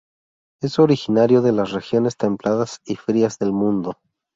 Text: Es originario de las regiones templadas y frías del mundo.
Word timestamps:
Es 0.63 0.79
originario 0.79 1.43
de 1.43 1.51
las 1.51 1.69
regiones 1.73 2.17
templadas 2.17 2.79
y 2.85 2.95
frías 2.95 3.37
del 3.37 3.51
mundo. 3.51 3.99